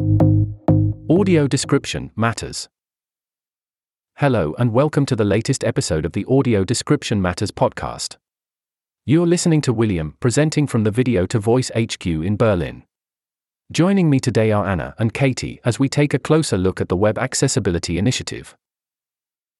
Audio 0.00 1.46
description 1.46 2.10
matters. 2.16 2.70
Hello, 4.16 4.54
and 4.58 4.72
welcome 4.72 5.04
to 5.04 5.14
the 5.14 5.24
latest 5.24 5.62
episode 5.62 6.06
of 6.06 6.12
the 6.12 6.24
Audio 6.26 6.64
Description 6.64 7.20
Matters 7.20 7.50
podcast. 7.50 8.16
You're 9.04 9.26
listening 9.26 9.60
to 9.60 9.74
William, 9.74 10.16
presenting 10.18 10.66
from 10.66 10.84
the 10.84 10.90
Video 10.90 11.26
to 11.26 11.38
Voice 11.38 11.70
HQ 11.76 12.06
in 12.06 12.38
Berlin. 12.38 12.84
Joining 13.70 14.08
me 14.08 14.20
today 14.20 14.52
are 14.52 14.66
Anna 14.66 14.94
and 14.98 15.12
Katie 15.12 15.60
as 15.66 15.78
we 15.78 15.88
take 15.88 16.14
a 16.14 16.18
closer 16.18 16.56
look 16.56 16.80
at 16.80 16.88
the 16.88 16.96
Web 16.96 17.18
Accessibility 17.18 17.98
Initiative. 17.98 18.56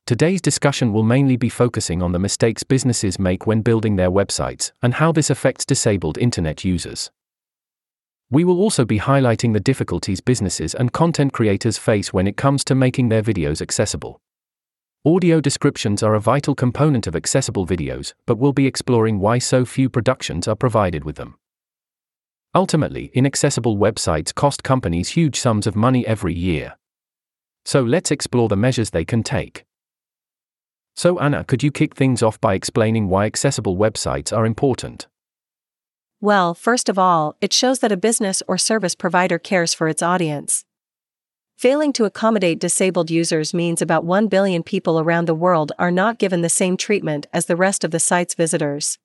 Today's 0.06 0.40
discussion 0.40 0.94
will 0.94 1.04
mainly 1.04 1.36
be 1.36 1.50
focusing 1.50 2.02
on 2.02 2.12
the 2.12 2.18
mistakes 2.18 2.62
businesses 2.62 3.18
make 3.18 3.46
when 3.46 3.60
building 3.60 3.96
their 3.96 4.10
websites 4.10 4.72
and 4.80 4.94
how 4.94 5.12
this 5.12 5.28
affects 5.28 5.66
disabled 5.66 6.16
internet 6.16 6.64
users. 6.64 7.10
We 8.32 8.44
will 8.44 8.60
also 8.60 8.84
be 8.84 9.00
highlighting 9.00 9.52
the 9.52 9.60
difficulties 9.60 10.20
businesses 10.20 10.72
and 10.72 10.92
content 10.92 11.32
creators 11.32 11.78
face 11.78 12.12
when 12.12 12.28
it 12.28 12.36
comes 12.36 12.62
to 12.64 12.76
making 12.76 13.08
their 13.08 13.22
videos 13.22 13.60
accessible. 13.60 14.20
Audio 15.04 15.40
descriptions 15.40 16.00
are 16.02 16.14
a 16.14 16.20
vital 16.20 16.54
component 16.54 17.08
of 17.08 17.16
accessible 17.16 17.66
videos, 17.66 18.14
but 18.26 18.38
we'll 18.38 18.52
be 18.52 18.66
exploring 18.66 19.18
why 19.18 19.38
so 19.38 19.64
few 19.64 19.88
productions 19.88 20.46
are 20.46 20.54
provided 20.54 21.04
with 21.04 21.16
them. 21.16 21.34
Ultimately, 22.54 23.10
inaccessible 23.14 23.76
websites 23.76 24.32
cost 24.32 24.62
companies 24.62 25.10
huge 25.10 25.38
sums 25.38 25.66
of 25.66 25.74
money 25.74 26.06
every 26.06 26.34
year. 26.34 26.76
So 27.64 27.82
let's 27.82 28.10
explore 28.12 28.48
the 28.48 28.56
measures 28.56 28.90
they 28.90 29.04
can 29.04 29.22
take. 29.24 29.64
So, 30.94 31.18
Anna, 31.18 31.44
could 31.44 31.62
you 31.62 31.72
kick 31.72 31.96
things 31.96 32.22
off 32.22 32.40
by 32.40 32.54
explaining 32.54 33.08
why 33.08 33.26
accessible 33.26 33.76
websites 33.76 34.36
are 34.36 34.46
important? 34.46 35.08
Well, 36.22 36.52
first 36.52 36.90
of 36.90 36.98
all, 36.98 37.36
it 37.40 37.50
shows 37.50 37.78
that 37.78 37.92
a 37.92 37.96
business 37.96 38.42
or 38.46 38.58
service 38.58 38.94
provider 38.94 39.38
cares 39.38 39.72
for 39.72 39.88
its 39.88 40.02
audience. 40.02 40.66
Failing 41.56 41.94
to 41.94 42.04
accommodate 42.04 42.58
disabled 42.58 43.10
users 43.10 43.54
means 43.54 43.80
about 43.80 44.04
1 44.04 44.28
billion 44.28 44.62
people 44.62 45.00
around 45.00 45.26
the 45.26 45.34
world 45.34 45.72
are 45.78 45.90
not 45.90 46.18
given 46.18 46.42
the 46.42 46.50
same 46.50 46.76
treatment 46.76 47.26
as 47.32 47.46
the 47.46 47.56
rest 47.56 47.84
of 47.84 47.90
the 47.90 47.98
site's 47.98 48.34
visitors. 48.34 48.98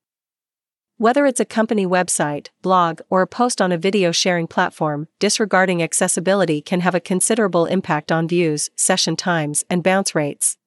Whether 0.97 1.25
it's 1.25 1.39
a 1.39 1.45
company 1.45 1.85
website, 1.85 2.49
blog, 2.61 2.99
or 3.09 3.21
a 3.21 3.27
post 3.27 3.61
on 3.61 3.71
a 3.71 3.77
video 3.77 4.11
sharing 4.11 4.47
platform, 4.47 5.07
disregarding 5.19 5.81
accessibility 5.81 6.61
can 6.61 6.81
have 6.81 6.95
a 6.95 6.99
considerable 6.99 7.65
impact 7.65 8.11
on 8.11 8.27
views, 8.27 8.69
session 8.75 9.15
times, 9.15 9.63
and 9.69 9.83
bounce 9.83 10.15
rates. 10.15 10.57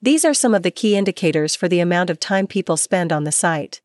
These 0.00 0.24
are 0.24 0.34
some 0.34 0.54
of 0.54 0.62
the 0.62 0.70
key 0.70 0.94
indicators 0.94 1.56
for 1.56 1.66
the 1.66 1.80
amount 1.80 2.10
of 2.10 2.20
time 2.20 2.46
people 2.46 2.76
spend 2.76 3.12
on 3.12 3.24
the 3.24 3.32
site 3.32 3.80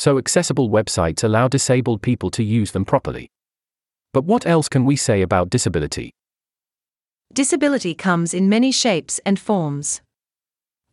so 0.00 0.16
accessible 0.16 0.70
websites 0.70 1.22
allow 1.22 1.46
disabled 1.46 2.00
people 2.00 2.30
to 2.30 2.42
use 2.42 2.70
them 2.72 2.86
properly. 2.86 3.30
But 4.14 4.24
what 4.24 4.46
else 4.46 4.66
can 4.66 4.86
we 4.86 4.96
say 4.96 5.20
about 5.20 5.50
disability? 5.50 6.14
Disability 7.34 7.94
comes 7.94 8.32
in 8.32 8.48
many 8.48 8.72
shapes 8.72 9.20
and 9.26 9.38
forms. 9.38 10.00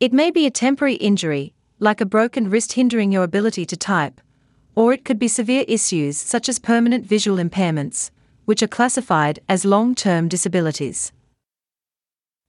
It 0.01 0.11
may 0.11 0.29
be 0.29 0.45
a 0.45 0.51
temporary 0.51 0.95
injury, 0.95 1.53
like 1.79 2.01
a 2.01 2.05
broken 2.05 2.49
wrist 2.49 2.73
hindering 2.73 3.13
your 3.13 3.23
ability 3.23 3.65
to 3.67 3.77
type, 3.77 4.19
or 4.75 4.91
it 4.91 5.05
could 5.05 5.19
be 5.19 5.29
severe 5.29 5.63
issues 5.69 6.17
such 6.17 6.49
as 6.49 6.59
permanent 6.59 7.05
visual 7.05 7.37
impairments, 7.37 8.11
which 8.43 8.61
are 8.61 8.67
classified 8.67 9.39
as 9.47 9.63
long 9.63 9.95
term 9.95 10.27
disabilities. 10.27 11.13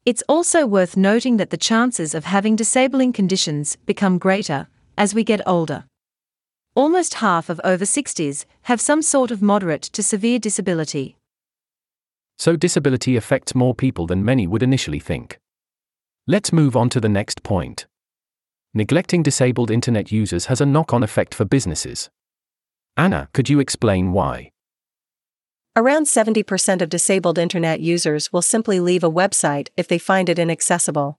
It's 0.05 0.25
also 0.29 0.67
worth 0.67 0.97
noting 0.97 1.37
that 1.37 1.51
the 1.51 1.57
chances 1.57 2.17
of 2.17 2.25
having 2.25 2.57
disabling 2.57 3.13
conditions 3.13 3.77
become 3.87 4.19
greater 4.19 4.67
as 4.97 5.15
we 5.15 5.23
get 5.23 5.41
older. 5.47 5.85
Almost 6.79 7.15
half 7.15 7.49
of 7.49 7.61
over 7.65 7.85
60s 7.85 8.45
have 8.63 8.81
some 8.81 9.03
sort 9.03 9.33
of 9.33 9.43
moderate 9.43 9.83
to 9.83 10.01
severe 10.01 10.39
disability. 10.39 11.17
So, 12.39 12.55
disability 12.55 13.17
affects 13.17 13.53
more 13.53 13.75
people 13.75 14.07
than 14.07 14.25
many 14.25 14.47
would 14.47 14.63
initially 14.63 15.01
think. 15.01 15.41
Let's 16.29 16.53
move 16.53 16.77
on 16.77 16.89
to 16.91 17.01
the 17.01 17.09
next 17.09 17.43
point. 17.43 17.89
Neglecting 18.75 19.25
disabled 19.25 19.73
internet 19.73 20.13
users 20.13 20.47
has 20.47 20.61
a 20.61 20.67
knock 20.67 20.95
on 20.95 21.03
effect 21.03 21.35
for 21.35 21.45
businesses. 21.45 22.11
Anna, 22.97 23.29
could 23.33 23.49
you 23.49 23.59
explain 23.59 24.13
why? 24.13 24.53
Around 25.75 26.05
70% 26.05 26.81
of 26.81 26.89
disabled 26.89 27.39
internet 27.39 27.81
users 27.81 28.33
will 28.33 28.41
simply 28.41 28.79
leave 28.79 29.03
a 29.03 29.11
website 29.11 29.67
if 29.77 29.89
they 29.89 29.99
find 29.99 30.29
it 30.29 30.39
inaccessible. 30.39 31.19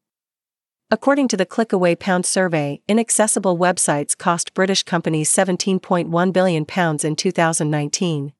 According 0.91 1.27
to 1.27 1.37
the 1.37 1.45
ClickAway 1.45 1.99
Pound 1.99 2.25
survey, 2.25 2.81
inaccessible 2.87 3.59
websites 3.59 4.17
cost 4.17 4.55
British 4.55 4.81
companies 4.81 5.31
£17.1 5.31 6.33
billion 6.33 6.65
in 7.03 7.15
2019. 7.15 8.33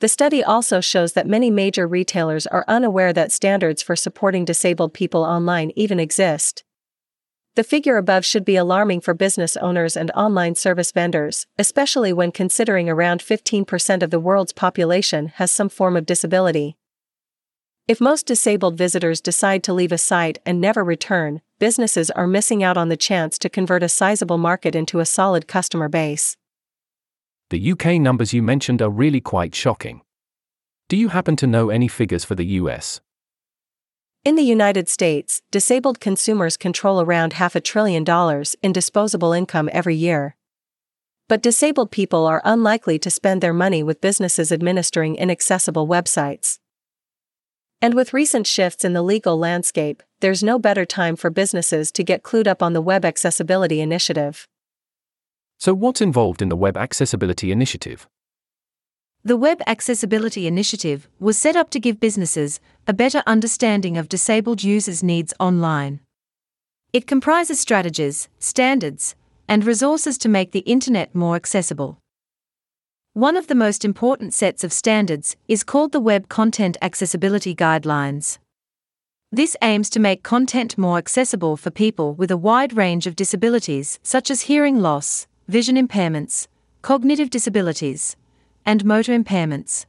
The 0.00 0.08
study 0.08 0.42
also 0.42 0.80
shows 0.80 1.12
that 1.12 1.28
many 1.28 1.48
major 1.52 1.86
retailers 1.86 2.48
are 2.48 2.64
unaware 2.66 3.12
that 3.12 3.30
standards 3.30 3.80
for 3.80 3.94
supporting 3.94 4.44
disabled 4.44 4.92
people 4.92 5.22
online 5.22 5.70
even 5.76 6.00
exist. 6.00 6.64
The 7.54 7.62
figure 7.62 7.96
above 7.96 8.24
should 8.26 8.44
be 8.44 8.56
alarming 8.56 9.02
for 9.02 9.14
business 9.14 9.56
owners 9.56 9.96
and 9.96 10.10
online 10.16 10.56
service 10.56 10.90
vendors, 10.90 11.46
especially 11.58 12.12
when 12.12 12.32
considering 12.32 12.90
around 12.90 13.20
15% 13.20 14.02
of 14.02 14.10
the 14.10 14.20
world's 14.20 14.52
population 14.52 15.28
has 15.36 15.52
some 15.52 15.68
form 15.68 15.96
of 15.96 16.06
disability. 16.06 16.76
If 17.88 18.00
most 18.00 18.26
disabled 18.26 18.76
visitors 18.76 19.20
decide 19.20 19.62
to 19.62 19.72
leave 19.72 19.92
a 19.92 19.98
site 19.98 20.38
and 20.44 20.60
never 20.60 20.82
return, 20.82 21.40
businesses 21.60 22.10
are 22.10 22.26
missing 22.26 22.64
out 22.64 22.76
on 22.76 22.88
the 22.88 22.96
chance 22.96 23.38
to 23.38 23.48
convert 23.48 23.84
a 23.84 23.88
sizable 23.88 24.38
market 24.38 24.74
into 24.74 24.98
a 24.98 25.06
solid 25.06 25.46
customer 25.46 25.88
base. 25.88 26.36
The 27.50 27.72
UK 27.72 28.00
numbers 28.00 28.32
you 28.32 28.42
mentioned 28.42 28.82
are 28.82 28.90
really 28.90 29.20
quite 29.20 29.54
shocking. 29.54 30.00
Do 30.88 30.96
you 30.96 31.10
happen 31.10 31.36
to 31.36 31.46
know 31.46 31.70
any 31.70 31.86
figures 31.86 32.24
for 32.24 32.34
the 32.34 32.46
US? 32.60 33.00
In 34.24 34.34
the 34.34 34.42
United 34.42 34.88
States, 34.88 35.40
disabled 35.52 36.00
consumers 36.00 36.56
control 36.56 37.00
around 37.00 37.34
half 37.34 37.54
a 37.54 37.60
trillion 37.60 38.02
dollars 38.02 38.56
in 38.64 38.72
disposable 38.72 39.32
income 39.32 39.70
every 39.72 39.94
year. 39.94 40.34
But 41.28 41.40
disabled 41.40 41.92
people 41.92 42.26
are 42.26 42.42
unlikely 42.44 42.98
to 42.98 43.10
spend 43.10 43.40
their 43.40 43.54
money 43.54 43.84
with 43.84 44.00
businesses 44.00 44.50
administering 44.50 45.14
inaccessible 45.14 45.86
websites. 45.86 46.58
And 47.82 47.94
with 47.94 48.14
recent 48.14 48.46
shifts 48.46 48.84
in 48.84 48.94
the 48.94 49.02
legal 49.02 49.38
landscape, 49.38 50.02
there's 50.20 50.42
no 50.42 50.58
better 50.58 50.86
time 50.86 51.14
for 51.14 51.28
businesses 51.28 51.92
to 51.92 52.02
get 52.02 52.22
clued 52.22 52.46
up 52.46 52.62
on 52.62 52.72
the 52.72 52.80
Web 52.80 53.04
Accessibility 53.04 53.80
Initiative. 53.80 54.48
So, 55.58 55.74
what's 55.74 56.00
involved 56.00 56.40
in 56.40 56.48
the 56.48 56.56
Web 56.56 56.76
Accessibility 56.76 57.52
Initiative? 57.52 58.08
The 59.24 59.36
Web 59.36 59.60
Accessibility 59.66 60.46
Initiative 60.46 61.08
was 61.18 61.36
set 61.36 61.56
up 61.56 61.68
to 61.70 61.80
give 61.80 62.00
businesses 62.00 62.60
a 62.86 62.92
better 62.94 63.22
understanding 63.26 63.98
of 63.98 64.08
disabled 64.08 64.62
users' 64.62 65.02
needs 65.02 65.34
online. 65.38 66.00
It 66.92 67.06
comprises 67.06 67.60
strategies, 67.60 68.28
standards, 68.38 69.16
and 69.48 69.64
resources 69.64 70.16
to 70.18 70.28
make 70.28 70.52
the 70.52 70.60
Internet 70.60 71.14
more 71.14 71.36
accessible. 71.36 71.98
One 73.16 73.38
of 73.38 73.46
the 73.46 73.54
most 73.54 73.82
important 73.82 74.34
sets 74.34 74.62
of 74.62 74.74
standards 74.74 75.36
is 75.48 75.64
called 75.64 75.92
the 75.92 76.00
Web 76.00 76.28
Content 76.28 76.76
Accessibility 76.82 77.54
Guidelines. 77.54 78.36
This 79.32 79.56
aims 79.62 79.88
to 79.88 79.98
make 79.98 80.22
content 80.22 80.76
more 80.76 80.98
accessible 80.98 81.56
for 81.56 81.70
people 81.70 82.12
with 82.12 82.30
a 82.30 82.36
wide 82.36 82.76
range 82.76 83.06
of 83.06 83.16
disabilities 83.16 83.98
such 84.02 84.30
as 84.30 84.42
hearing 84.42 84.80
loss, 84.80 85.26
vision 85.48 85.76
impairments, 85.76 86.46
cognitive 86.82 87.30
disabilities, 87.30 88.16
and 88.66 88.84
motor 88.84 89.18
impairments. 89.18 89.86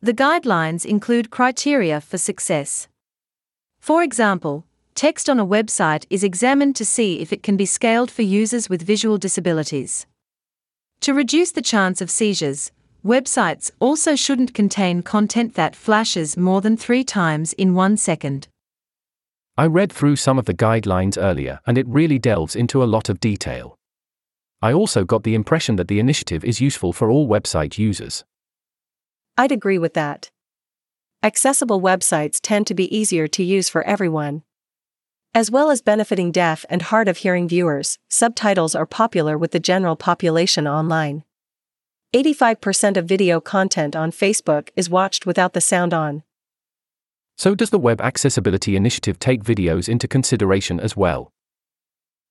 The 0.00 0.14
guidelines 0.14 0.86
include 0.86 1.28
criteria 1.28 2.00
for 2.00 2.16
success. 2.16 2.88
For 3.78 4.02
example, 4.02 4.64
text 4.94 5.28
on 5.28 5.38
a 5.38 5.44
website 5.44 6.06
is 6.08 6.24
examined 6.24 6.76
to 6.76 6.86
see 6.86 7.20
if 7.20 7.30
it 7.30 7.42
can 7.42 7.58
be 7.58 7.66
scaled 7.66 8.10
for 8.10 8.22
users 8.22 8.70
with 8.70 8.80
visual 8.80 9.18
disabilities. 9.18 10.06
To 11.02 11.14
reduce 11.14 11.50
the 11.52 11.62
chance 11.62 12.02
of 12.02 12.10
seizures, 12.10 12.72
websites 13.02 13.70
also 13.80 14.14
shouldn't 14.14 14.52
contain 14.52 15.02
content 15.02 15.54
that 15.54 15.74
flashes 15.74 16.36
more 16.36 16.60
than 16.60 16.76
three 16.76 17.04
times 17.04 17.54
in 17.54 17.74
one 17.74 17.96
second. 17.96 18.48
I 19.56 19.66
read 19.66 19.90
through 19.90 20.16
some 20.16 20.38
of 20.38 20.44
the 20.44 20.52
guidelines 20.54 21.16
earlier 21.18 21.60
and 21.66 21.78
it 21.78 21.88
really 21.88 22.18
delves 22.18 22.54
into 22.54 22.82
a 22.82 22.84
lot 22.84 23.08
of 23.08 23.18
detail. 23.18 23.76
I 24.60 24.74
also 24.74 25.04
got 25.04 25.22
the 25.22 25.34
impression 25.34 25.76
that 25.76 25.88
the 25.88 26.00
initiative 26.00 26.44
is 26.44 26.60
useful 26.60 26.92
for 26.92 27.10
all 27.10 27.26
website 27.26 27.78
users. 27.78 28.24
I'd 29.38 29.52
agree 29.52 29.78
with 29.78 29.94
that. 29.94 30.30
Accessible 31.22 31.80
websites 31.80 32.38
tend 32.42 32.66
to 32.66 32.74
be 32.74 32.94
easier 32.94 33.26
to 33.28 33.42
use 33.42 33.70
for 33.70 33.82
everyone. 33.84 34.42
As 35.32 35.48
well 35.48 35.70
as 35.70 35.80
benefiting 35.80 36.32
deaf 36.32 36.66
and 36.68 36.82
hard 36.82 37.06
of 37.06 37.18
hearing 37.18 37.48
viewers, 37.48 37.98
subtitles 38.08 38.74
are 38.74 38.84
popular 38.84 39.38
with 39.38 39.52
the 39.52 39.60
general 39.60 39.94
population 39.94 40.66
online. 40.66 41.22
85% 42.12 42.96
of 42.96 43.06
video 43.06 43.40
content 43.40 43.94
on 43.94 44.10
Facebook 44.10 44.70
is 44.74 44.90
watched 44.90 45.26
without 45.26 45.52
the 45.52 45.60
sound 45.60 45.94
on. 45.94 46.24
So, 47.36 47.54
does 47.54 47.70
the 47.70 47.78
Web 47.78 48.00
Accessibility 48.00 48.74
Initiative 48.74 49.20
take 49.20 49.44
videos 49.44 49.88
into 49.88 50.08
consideration 50.08 50.80
as 50.80 50.96
well? 50.96 51.30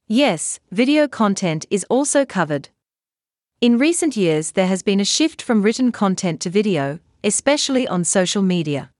Yes, 0.05 0.59
video 0.69 1.07
content 1.07 1.65
is 1.69 1.85
also 1.89 2.25
covered. 2.25 2.67
In 3.61 3.77
recent 3.77 4.17
years, 4.17 4.51
there 4.51 4.67
has 4.67 4.83
been 4.83 4.99
a 4.99 5.05
shift 5.05 5.41
from 5.41 5.61
written 5.61 5.93
content 5.93 6.41
to 6.41 6.49
video, 6.49 6.99
especially 7.23 7.87
on 7.87 8.03
social 8.03 8.41
media. 8.41 8.91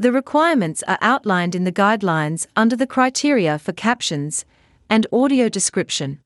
The 0.00 0.12
requirements 0.12 0.84
are 0.86 0.98
outlined 1.00 1.56
in 1.56 1.64
the 1.64 1.72
guidelines 1.72 2.46
under 2.54 2.76
the 2.76 2.86
criteria 2.86 3.58
for 3.58 3.72
captions 3.72 4.44
and 4.88 5.08
audio 5.12 5.48
description. 5.48 6.20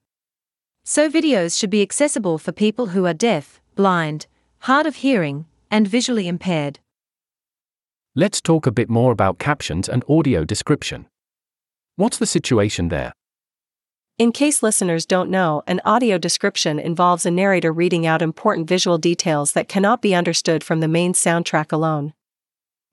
So, 0.84 1.10
videos 1.10 1.58
should 1.58 1.70
be 1.70 1.80
accessible 1.80 2.36
for 2.36 2.52
people 2.52 2.88
who 2.88 3.06
are 3.06 3.14
deaf, 3.14 3.62
blind, 3.74 4.26
hard 4.58 4.84
of 4.84 4.96
hearing, 4.96 5.46
and 5.70 5.88
visually 5.88 6.28
impaired. 6.28 6.80
Let's 8.14 8.42
talk 8.42 8.66
a 8.66 8.70
bit 8.70 8.90
more 8.90 9.10
about 9.10 9.38
captions 9.38 9.88
and 9.88 10.04
audio 10.06 10.44
description. 10.44 11.06
What's 11.96 12.18
the 12.18 12.26
situation 12.26 12.88
there? 12.88 13.14
In 14.18 14.32
case 14.32 14.62
listeners 14.62 15.06
don't 15.06 15.30
know, 15.30 15.62
an 15.66 15.80
audio 15.86 16.18
description 16.18 16.78
involves 16.78 17.24
a 17.24 17.30
narrator 17.30 17.72
reading 17.72 18.06
out 18.06 18.20
important 18.20 18.68
visual 18.68 18.98
details 18.98 19.52
that 19.52 19.70
cannot 19.70 20.02
be 20.02 20.14
understood 20.14 20.62
from 20.62 20.80
the 20.80 20.88
main 20.88 21.14
soundtrack 21.14 21.72
alone. 21.72 22.12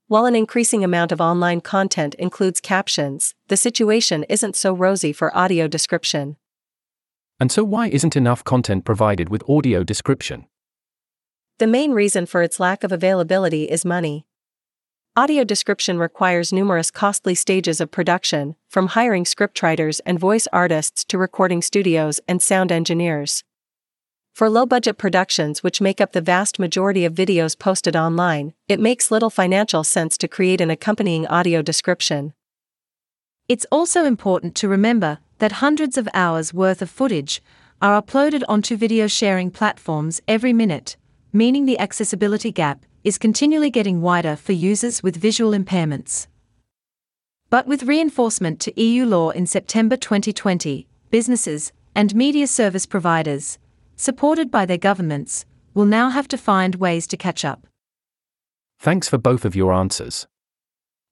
While 0.10 0.26
an 0.26 0.36
increasing 0.36 0.84
amount 0.84 1.12
of 1.12 1.22
online 1.22 1.62
content 1.62 2.16
includes 2.16 2.60
captions, 2.60 3.36
the 3.48 3.56
situation 3.56 4.26
isn't 4.28 4.56
so 4.56 4.74
rosy 4.74 5.14
for 5.14 5.38
audio 5.38 5.68
description. 5.68 6.36
And 7.40 7.52
so, 7.52 7.64
why 7.64 7.90
isn't 7.90 8.16
enough 8.16 8.44
content 8.44 8.86
provided 8.86 9.30
with 9.30 9.48
audio 9.48 9.84
description? 9.84 10.48
The 11.60 11.68
main 11.68 11.92
reason 11.92 12.26
for 12.26 12.42
its 12.42 12.60
lack 12.60 12.84
of 12.84 12.92
availability 12.92 13.66
is 13.66 13.86
money. 13.86 14.26
Audio 15.16 15.44
description 15.44 16.00
requires 16.00 16.52
numerous 16.52 16.90
costly 16.90 17.36
stages 17.36 17.80
of 17.80 17.92
production, 17.92 18.56
from 18.68 18.88
hiring 18.88 19.26
scriptwriters 19.26 20.02
and 20.08 20.20
voice 20.20 20.48
artists 20.52 21.06
to 21.06 21.20
recording 21.20 21.62
studios 21.62 22.20
and 22.28 22.42
sound 22.42 22.72
engineers. 22.72 23.44
For 24.40 24.50
low 24.50 24.66
budget 24.66 24.98
productions, 24.98 25.64
which 25.64 25.82
make 25.82 26.00
up 26.00 26.14
the 26.14 26.22
vast 26.22 26.60
majority 26.60 27.04
of 27.04 27.14
videos 27.14 27.60
posted 27.60 27.98
online, 27.98 28.54
it 28.70 28.80
makes 28.80 29.12
little 29.12 29.30
financial 29.30 29.84
sense 29.84 30.18
to 30.18 30.30
create 30.30 30.62
an 30.62 30.70
accompanying 30.72 31.28
audio 31.28 31.62
description. 31.62 32.32
It's 33.50 33.66
also 33.70 34.06
important 34.06 34.56
to 34.56 34.70
remember 34.70 35.20
that 35.40 35.60
hundreds 35.60 35.98
of 35.98 36.08
hours 36.14 36.54
worth 36.54 36.82
of 36.82 36.90
footage 36.90 37.44
are 37.82 38.02
uploaded 38.02 38.44
onto 38.48 38.78
video 38.78 39.08
sharing 39.08 39.52
platforms 39.52 40.22
every 40.26 40.54
minute, 40.54 40.96
meaning 41.34 41.66
the 41.66 41.78
accessibility 41.78 42.54
gap 42.54 42.86
is 43.04 43.18
continually 43.18 43.70
getting 43.70 44.00
wider 44.00 44.38
for 44.38 44.54
users 44.54 45.04
with 45.04 45.18
visual 45.18 45.52
impairments. 45.52 46.28
But 47.50 47.68
with 47.68 47.84
reinforcement 47.84 48.62
to 48.62 48.82
EU 48.82 49.06
law 49.06 49.32
in 49.32 49.48
September 49.48 49.98
2020, 49.98 50.88
businesses 51.10 51.74
and 51.94 52.16
media 52.16 52.48
service 52.48 52.86
providers, 52.86 53.60
supported 54.00 54.50
by 54.50 54.66
their 54.66 54.78
governments, 54.78 55.46
will 55.74 55.86
now 55.86 56.10
have 56.10 56.28
to 56.30 56.38
find 56.38 56.76
ways 56.76 57.06
to 57.06 57.18
catch 57.18 57.44
up. 57.44 57.68
Thanks 58.80 59.10
for 59.10 59.18
both 59.18 59.44
of 59.44 59.58
your 59.58 59.74
answers. 59.74 60.26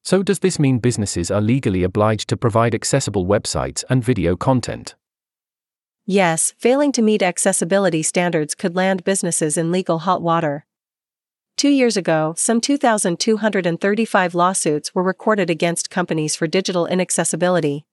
So, 0.04 0.24
does 0.24 0.40
this 0.40 0.58
mean 0.58 0.80
businesses 0.80 1.30
are 1.30 1.42
legally 1.42 1.84
obliged 1.84 2.30
to 2.30 2.38
provide 2.38 2.74
accessible 2.74 3.26
websites 3.26 3.84
and 3.90 4.02
video 4.02 4.38
content? 4.38 4.96
Yes, 6.06 6.54
failing 6.58 6.94
to 6.94 7.02
meet 7.02 7.22
accessibility 7.22 8.02
standards 8.04 8.56
could 8.56 8.74
land 8.74 9.04
businesses 9.04 9.58
in 9.58 9.70
legal 9.70 10.00
hot 10.00 10.22
water. 10.22 10.66
Two 11.58 11.68
years 11.68 11.98
ago, 11.98 12.36
some 12.38 12.62
2,235 12.62 14.34
lawsuits 14.34 14.96
were 14.96 15.04
recorded 15.04 15.50
against 15.50 15.90
companies 15.90 16.38
for 16.38 16.48
digital 16.48 16.86
inaccessibility. 16.86 17.86